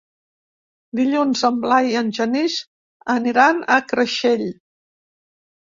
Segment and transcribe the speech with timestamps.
[0.99, 2.55] Dilluns en Blai i en Genís
[3.17, 4.45] aniran a Creixell.